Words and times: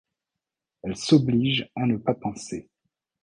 Elle 0.81 0.97
s'oblige 0.97 1.69
à 1.75 1.85
ne 1.85 1.95
pas 1.97 2.15
penser. 2.15 2.67